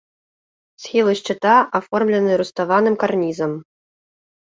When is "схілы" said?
0.83-1.13